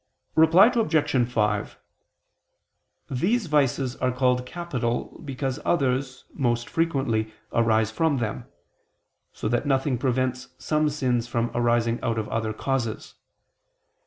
Reply 0.33 0.65
Obj. 0.73 1.29
5: 1.31 1.77
These 3.11 3.45
vices 3.45 3.95
are 3.97 4.11
called 4.11 4.47
capital 4.47 5.21
because 5.23 5.59
others, 5.63 6.25
most 6.33 6.67
frequently, 6.67 7.31
arise 7.53 7.91
from 7.91 8.17
them: 8.17 8.45
so 9.31 9.47
that 9.47 9.67
nothing 9.67 9.99
prevents 9.99 10.47
some 10.57 10.89
sins 10.89 11.27
from 11.27 11.51
arising 11.53 12.01
out 12.01 12.17
of 12.17 12.27
other 12.29 12.51
causes. 12.51 13.13